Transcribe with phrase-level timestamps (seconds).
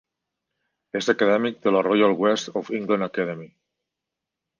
[0.99, 3.47] És acadèmic de la Royal West of England Academy.